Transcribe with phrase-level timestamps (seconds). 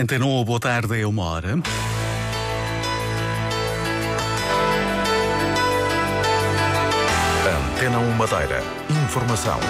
[0.00, 1.56] Antena 1, boa tarde, é uma hora.
[7.76, 8.62] Antena 1 Madeira.
[9.04, 9.60] Informação.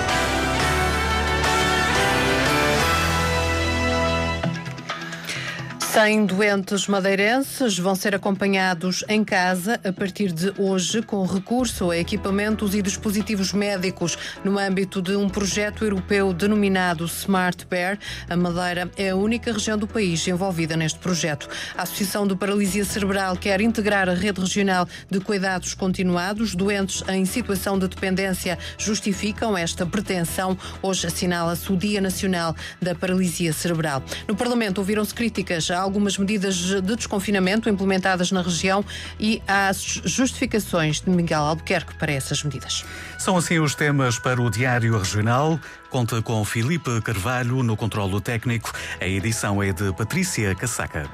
[5.93, 11.97] Cem doentes madeirenses vão ser acompanhados em casa a partir de hoje com recurso a
[11.97, 17.99] equipamentos e dispositivos médicos no âmbito de um projeto europeu denominado Smart Bear.
[18.29, 21.49] A Madeira é a única região do país envolvida neste projeto.
[21.77, 26.55] A Associação de Paralisia Cerebral quer integrar a rede regional de cuidados continuados.
[26.55, 30.57] Doentes em situação de dependência justificam esta pretensão.
[30.81, 34.01] Hoje assinala-se o Dia Nacional da Paralisia Cerebral.
[34.29, 38.85] No Parlamento ouviram-se críticas algumas medidas de desconfinamento implementadas na região
[39.19, 42.85] e às justificações de Miguel Albuquerque para essas medidas.
[43.19, 45.59] São assim os temas para o Diário Regional.
[45.91, 48.73] Conta com Filipe Carvalho no controlo técnico.
[49.01, 51.09] A edição é de Patrícia Casaca.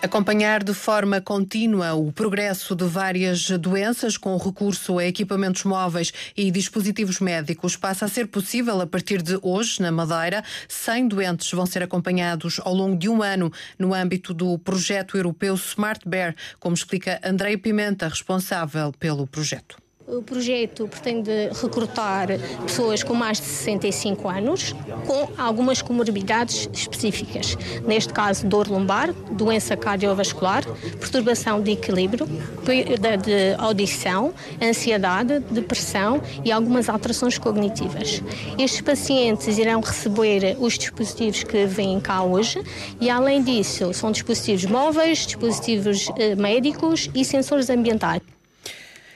[0.00, 6.52] Acompanhar de forma contínua o progresso de várias doenças com recurso a equipamentos móveis e
[6.52, 10.44] dispositivos médicos passa a ser possível a partir de hoje, na Madeira.
[10.68, 15.56] 100 doentes vão ser acompanhados ao longo de um ano no âmbito do projeto europeu
[15.56, 19.87] Smart Bear, como explica Andrei Pimenta, responsável pelo projeto.
[20.10, 22.28] O projeto pretende recrutar
[22.62, 24.74] pessoas com mais de 65 anos
[25.06, 27.58] com algumas comorbidades específicas.
[27.86, 30.64] Neste caso, dor lombar, doença cardiovascular,
[30.98, 32.26] perturbação de equilíbrio,
[32.64, 38.22] perda de audição, ansiedade, depressão e algumas alterações cognitivas.
[38.58, 42.62] Estes pacientes irão receber os dispositivos que vêm cá hoje
[42.98, 48.22] e, além disso, são dispositivos móveis, dispositivos eh, médicos e sensores ambientais.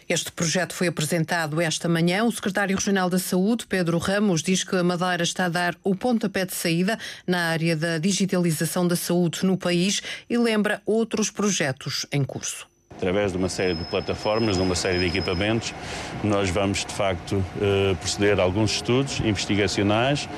[0.09, 2.25] Este projeto foi apresentado esta manhã.
[2.25, 5.95] O secretário regional da Saúde, Pedro Ramos, diz que a Madeira está a dar o
[5.95, 12.07] pontapé de saída na área da digitalização da saúde no país e lembra outros projetos
[12.13, 15.75] em curso através de uma série de plataformas, de uma série de equipamentos,
[16.23, 20.29] nós vamos de facto eh, proceder a alguns estudos investigacionais,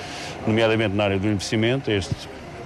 [0.47, 2.15] nomeadamente na área do investimento, este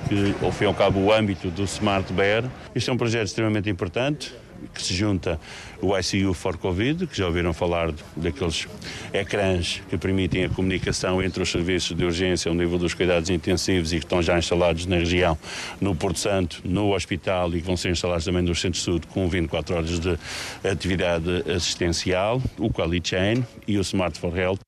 [0.08, 2.44] que ao fim e ao cabo o âmbito do Smart Bear.
[2.74, 4.32] Este é um projeto extremamente importante,
[4.74, 5.38] que se junta
[5.80, 8.66] o ICU for Covid, que já ouviram falar daqueles
[9.12, 13.92] ecrãs que permitem a comunicação entre os serviços de urgência ao nível dos cuidados intensivos
[13.92, 15.38] e que estão já instalados na região,
[15.80, 19.06] no Porto Santo, no hospital e que vão ser instalados também nos centros de saúde
[19.08, 20.18] com 24 horas de
[20.64, 24.67] atividade assistencial, o QualiChain e o Smart for Health.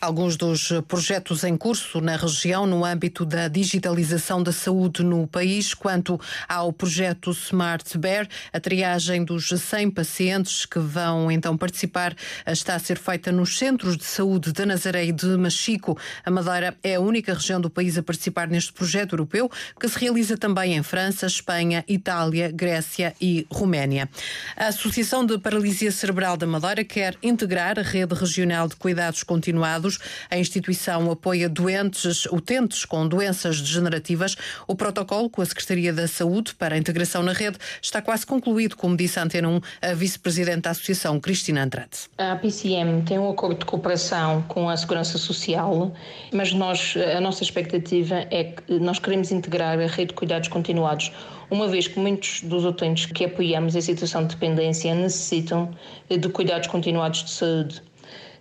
[0.00, 5.72] Alguns dos projetos em curso na região no âmbito da digitalização da saúde no país,
[5.74, 12.14] quanto ao projeto Smart Bear, a triagem dos 100 pacientes que vão então participar
[12.46, 15.98] está a ser feita nos centros de saúde de Nazaré e de Machico.
[16.24, 19.98] A Madeira é a única região do país a participar neste projeto europeu, que se
[19.98, 24.08] realiza também em França, Espanha, Itália, Grécia e Roménia.
[24.56, 29.85] A Associação de Paralisia Cerebral da Madeira quer integrar a rede regional de cuidados continuados
[30.30, 34.36] a instituição apoia doentes, utentes com doenças degenerativas.
[34.66, 38.76] O protocolo com a Secretaria da Saúde para a integração na rede está quase concluído,
[38.76, 42.08] como disse a Antena 1, a vice-presidente da Associação, Cristina Andrade.
[42.18, 45.94] A PCM tem um acordo de cooperação com a Segurança Social,
[46.32, 51.12] mas nós, a nossa expectativa é que nós queremos integrar a rede de cuidados continuados
[51.50, 55.70] uma vez que muitos dos utentes que apoiamos em situação de dependência necessitam
[56.08, 57.82] de cuidados continuados de saúde.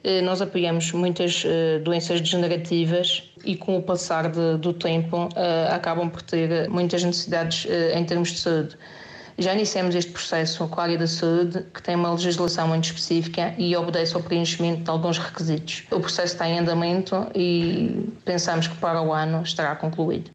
[0.06, 5.68] Eh, nós apoiamos muitas eh, doenças degenerativas e com o passar de, do tempo eh,
[5.72, 8.78] acabam por ter muitas necessidades em termos de saúde.
[9.40, 13.56] Já iniciamos este processo com a área da saúde, que tem uma legislação muito específica
[13.58, 15.84] e obedece ao preenchimento de alguns requisitos.
[15.92, 20.35] O processo está em andamento e pensamos que para o ano estará concluído.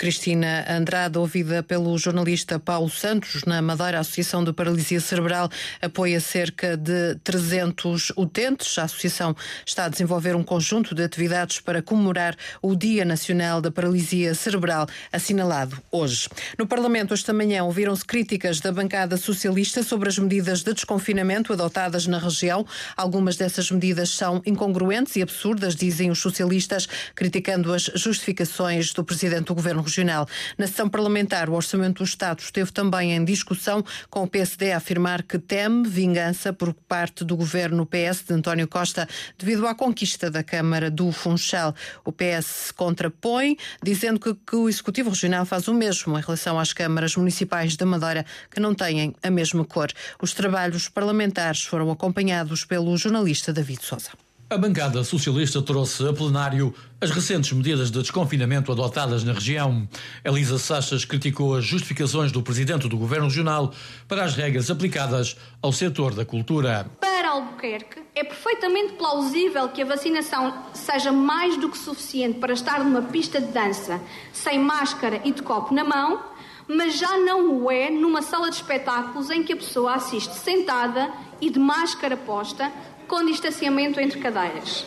[0.00, 6.18] Cristina Andrade, ouvida pelo jornalista Paulo Santos, na Madeira, a Associação de Paralisia Cerebral apoia
[6.20, 8.78] cerca de 300 utentes.
[8.78, 13.70] A associação está a desenvolver um conjunto de atividades para comemorar o Dia Nacional da
[13.70, 16.30] Paralisia Cerebral, assinalado hoje.
[16.58, 22.06] No Parlamento, esta manhã, ouviram-se críticas da bancada socialista sobre as medidas de desconfinamento adotadas
[22.06, 22.66] na região.
[22.96, 29.48] Algumas dessas medidas são incongruentes e absurdas, dizem os socialistas, criticando as justificações do presidente
[29.48, 30.26] do governo Regional.
[30.56, 34.76] Na sessão parlamentar, o Orçamento do Estado esteve também em discussão, com o PSD a
[34.76, 40.30] afirmar que teme vingança por parte do governo PS de António Costa devido à conquista
[40.30, 41.74] da Câmara do Funchal.
[42.04, 46.58] O PS se contrapõe, dizendo que, que o Executivo Regional faz o mesmo em relação
[46.58, 49.90] às câmaras municipais da Madeira, que não têm a mesma cor.
[50.22, 54.10] Os trabalhos parlamentares foram acompanhados pelo jornalista David Souza.
[54.52, 59.88] A bancada socialista trouxe a plenário as recentes medidas de desconfinamento adotadas na região.
[60.24, 63.72] Elisa Sachas criticou as justificações do presidente do governo regional
[64.08, 66.90] para as regras aplicadas ao setor da cultura.
[67.00, 72.82] Para Albuquerque, é perfeitamente plausível que a vacinação seja mais do que suficiente para estar
[72.82, 76.24] numa pista de dança sem máscara e de copo na mão,
[76.66, 81.08] mas já não o é numa sala de espetáculos em que a pessoa assiste sentada
[81.40, 82.70] e de máscara posta
[83.10, 84.86] com distanciamento entre cadeiras.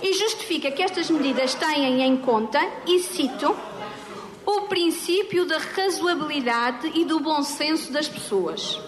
[0.00, 3.56] E justifica que estas medidas tenham em conta, e cito,
[4.46, 8.80] o princípio da razoabilidade e do bom senso das pessoas.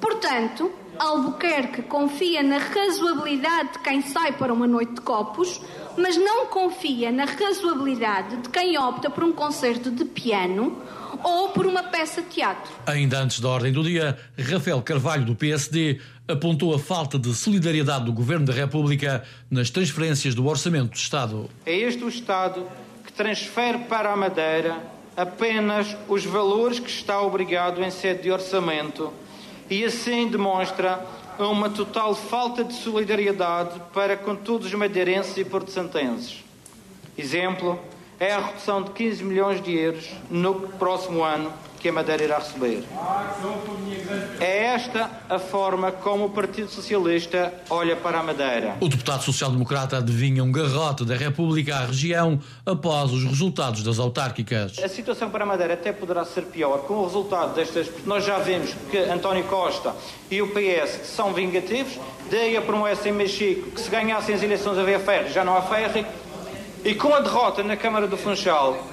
[0.00, 5.60] Portanto, Albuquerque confia na razoabilidade de quem sai para uma noite de copos,
[5.96, 10.80] mas não confia na razoabilidade de quem opta por um concerto de piano
[11.22, 12.72] ou por uma peça de teatro.
[12.86, 18.04] Ainda antes da ordem do dia, Rafael Carvalho, do PSD, apontou a falta de solidariedade
[18.04, 21.50] do Governo da República nas transferências do Orçamento do Estado.
[21.66, 22.66] É este o Estado
[23.04, 24.76] que transfere para a Madeira
[25.16, 29.12] apenas os valores que está obrigado em sede de orçamento
[29.68, 31.04] e assim demonstra
[31.38, 36.44] uma total falta de solidariedade para com todos os madeirenses e porto-santenses.
[37.16, 37.80] Exemplo
[38.18, 42.38] é a redução de 15 milhões de euros no próximo ano que a Madeira irá
[42.38, 42.84] receber.
[44.38, 48.76] É esta a forma como o Partido Socialista olha para a Madeira.
[48.80, 54.78] O deputado social-democrata adivinha um garrote da República à região após os resultados das autárquicas.
[54.78, 57.90] A situação para a Madeira até poderá ser pior com o resultado destas.
[58.06, 59.92] Nós já vimos que António Costa
[60.30, 61.98] e o PS são vingativos,
[62.30, 65.62] daí a promessa em Mexico que se ganhassem as eleições havia ferro, já não há
[65.62, 66.06] ferro.
[66.84, 68.84] E com a derrota na Câmara do Funchal,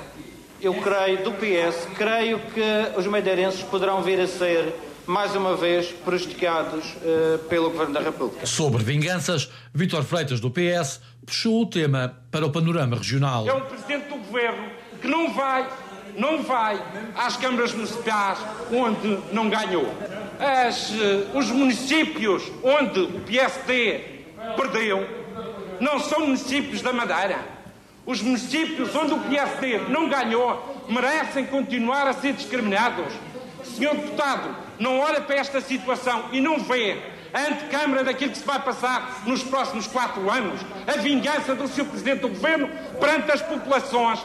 [0.62, 2.62] eu creio, do PS, creio que
[2.96, 4.76] os madeirenses poderão vir a ser,
[5.08, 8.46] mais uma vez, prejudicados uh, pelo Governo da República.
[8.46, 13.48] Sobre vinganças, Vítor Freitas, do PS, puxou o tema para o panorama regional.
[13.48, 14.70] É um Presidente do Governo
[15.02, 15.68] que não vai,
[16.16, 16.80] não vai
[17.18, 18.38] às câmaras municipais
[18.72, 19.92] onde não ganhou.
[20.40, 24.26] As, uh, os municípios onde o PSD
[24.56, 25.08] perdeu
[25.80, 27.58] não são municípios da Madeira
[28.10, 33.14] os municípios onde o PSD não ganhou merecem continuar a ser discriminados.
[33.64, 36.98] Senhor deputado, não olha para esta situação e não vê
[37.32, 41.86] a antecâmara daquilo que se vai passar nos próximos quatro anos, a vingança do seu
[41.86, 42.68] Presidente do Governo
[43.00, 44.20] perante as populações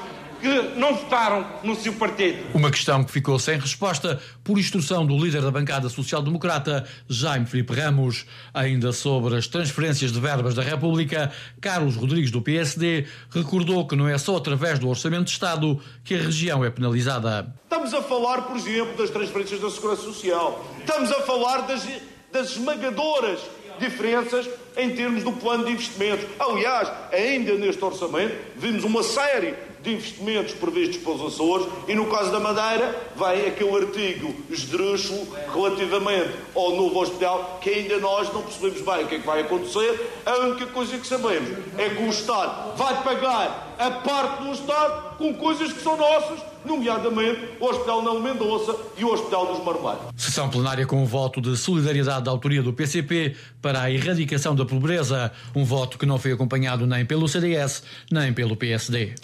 [0.45, 2.45] que não votaram no seu partido.
[2.53, 7.73] Uma questão que ficou sem resposta por instrução do líder da bancada social-democrata, Jaime Filipe
[7.73, 8.27] Ramos.
[8.53, 11.33] Ainda sobre as transferências de verbas da República,
[11.63, 16.15] Carlos Rodrigues, do PSD, recordou que não é só através do Orçamento de Estado que
[16.15, 17.51] a região é penalizada.
[17.63, 20.63] Estamos a falar, por exemplo, das transferências da Segurança Social.
[20.79, 21.89] Estamos a falar das,
[22.31, 23.41] das esmagadoras
[23.79, 24.47] diferenças
[24.77, 26.27] em termos do plano de investimentos.
[26.39, 32.33] Aliás, ainda neste orçamento, vimos uma série de investimentos previstos pelos Açores e no caso
[32.33, 38.81] da Madeira vem aquele artigo esdrúxulo relativamente ao novo hospital que ainda nós não percebemos
[38.81, 40.11] bem o que é que vai acontecer.
[40.25, 45.17] A única coisa que sabemos é que o Estado vai pagar a parte do Estado
[45.19, 50.13] com coisas que são nossas, nomeadamente o Hospital Nelo Mendonça e o Hospital dos Marmelhos.
[50.17, 54.65] Sessão plenária com um voto de solidariedade da autoria do PCP para a erradicação da
[54.65, 59.15] pobreza, um voto que não foi acompanhado nem pelo CDS nem pelo PSD.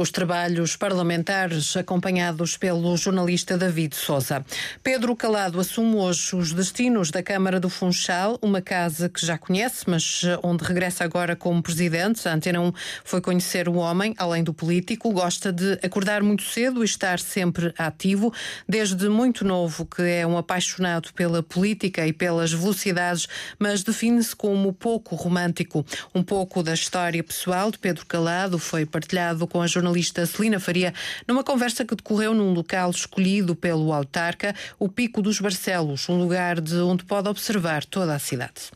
[0.00, 4.42] Os trabalhos parlamentares acompanhados pelo jornalista David Souza.
[4.82, 9.84] Pedro Calado assume hoje os destinos da Câmara do Funchal, uma casa que já conhece,
[9.86, 12.26] mas onde regressa agora como presidente.
[12.26, 12.72] A Antena 1
[13.04, 17.74] foi conhecer o homem, além do político, gosta de acordar muito cedo e estar sempre
[17.76, 18.32] ativo.
[18.66, 23.28] Desde muito novo que é um apaixonado pela política e pelas velocidades,
[23.58, 25.84] mas define-se como pouco romântico.
[26.14, 30.60] Um pouco da história pessoal de Pedro Calado foi partilhado com a jornalista jornalista Celina
[30.60, 30.94] Faria
[31.26, 36.60] numa conversa que decorreu num local escolhido pelo autarca, o Pico dos Barcelos, um lugar
[36.60, 38.70] de onde pode observar toda a cidade.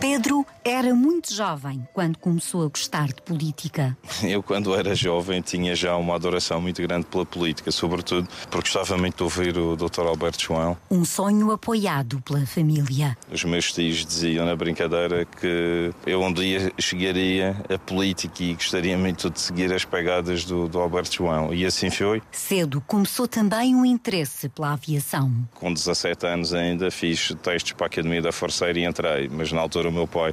[0.00, 3.96] Pedro Era muito jovem quando começou a gostar de política.
[4.22, 8.96] Eu, quando era jovem, tinha já uma adoração muito grande pela política, sobretudo porque gostava
[8.96, 10.02] muito de ouvir o Dr.
[10.02, 10.76] Alberto João.
[10.88, 13.16] Um sonho apoiado pela família.
[13.30, 18.96] Os meus tios diziam na brincadeira que eu um dia chegaria a política e gostaria
[18.96, 21.52] muito de seguir as pegadas do, do Alberto João.
[21.52, 22.22] E assim foi.
[22.30, 25.32] Cedo começou também um interesse pela aviação.
[25.54, 29.50] Com 17 anos ainda fiz testes para a Academia da Força Aérea e entrei, mas
[29.50, 30.32] na altura o meu pai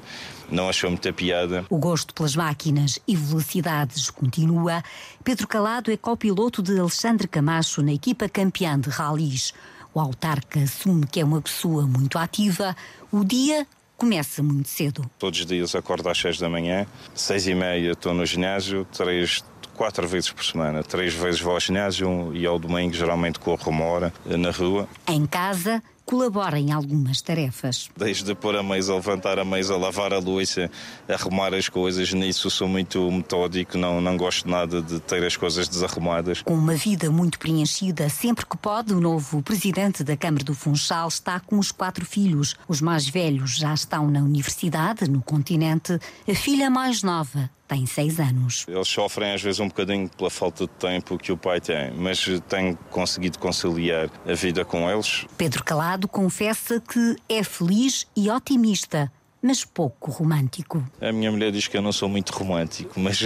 [0.51, 1.65] não achou muita piada.
[1.69, 4.83] O gosto pelas máquinas e velocidades continua.
[5.23, 9.53] Pedro Calado é copiloto de Alexandre Camacho na equipa campeã de ralis.
[9.93, 12.75] O autarca assume que é uma pessoa muito ativa.
[13.11, 13.65] O dia
[13.97, 15.09] começa muito cedo.
[15.17, 19.43] Todos os dias acordo às 6 da manhã, seis e meia estou no ginásio, três
[19.75, 20.83] quatro vezes por semana.
[20.83, 24.87] Três vezes vou ao ginásio e ao domingo geralmente corro uma hora na rua.
[25.07, 27.87] Em casa, colabora em algumas tarefas.
[27.95, 30.67] Desde pôr a mesa, levantar a mesa, lavar a louça,
[31.07, 35.67] arrumar as coisas, nisso sou muito metódico, não, não gosto nada de ter as coisas
[35.67, 36.41] desarrumadas.
[36.41, 41.09] Com uma vida muito preenchida, sempre que pode, o novo presidente da Câmara do Funchal
[41.09, 42.55] está com os quatro filhos.
[42.67, 45.99] Os mais velhos já estão na universidade, no continente.
[46.27, 48.65] A filha mais nova tem seis anos.
[48.67, 52.25] Eles sofrem às vezes um bocadinho pela falta de tempo que o pai tem, mas
[52.49, 55.25] tem conseguido conciliar a vida com eles.
[55.37, 59.11] Pedro Calado confessa que é feliz e otimista
[59.41, 60.83] mas pouco romântico.
[61.01, 63.19] A minha mulher diz que eu não sou muito romântico, mas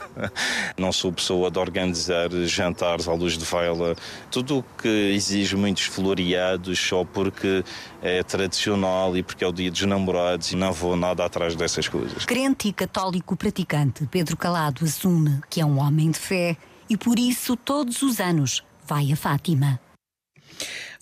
[0.76, 3.96] não sou pessoa de organizar jantares à luz de vela.
[4.30, 7.64] Tudo o que exige muitos floreados só porque
[8.02, 11.88] é tradicional e porque é o dia dos namorados e não vou nada atrás dessas
[11.88, 12.24] coisas.
[12.26, 16.56] Crente e católico praticante, Pedro Calado assume que é um homem de fé
[16.88, 19.80] e por isso todos os anos vai a Fátima.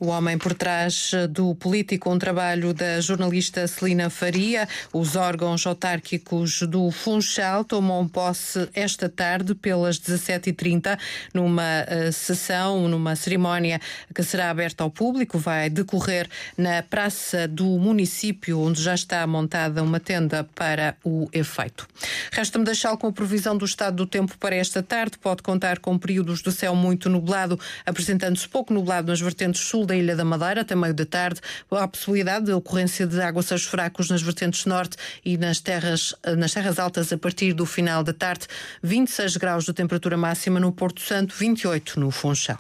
[0.00, 4.68] O homem por trás do político, um trabalho da jornalista Celina Faria.
[4.92, 10.96] Os órgãos autárquicos do Funchal tomam posse esta tarde pelas 17h30
[11.34, 13.80] numa uh, sessão, numa cerimónia
[14.14, 15.36] que será aberta ao público.
[15.36, 21.88] Vai decorrer na praça do município, onde já está montada uma tenda para o efeito.
[22.30, 25.18] Resta-me deixá-lo com a previsão do estado do tempo para esta tarde.
[25.18, 29.96] Pode contar com períodos do céu muito nublado, apresentando-se pouco nublado nas vertentes sul da
[29.96, 31.40] Ilha da Madeira até meio da tarde.
[31.70, 36.52] Há a possibilidade de ocorrência de aguaceiros fracos nas vertentes norte e nas terras, nas
[36.52, 38.46] terras altas a partir do final da tarde.
[38.82, 42.58] 26 graus de temperatura máxima no Porto Santo, 28 no Funchal.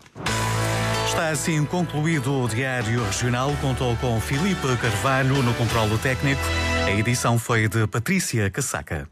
[1.06, 3.54] Está assim concluído o Diário Regional.
[3.60, 6.40] Contou com Filipe Carvalho no controlo técnico.
[6.86, 9.08] A edição foi de Patrícia Casaca.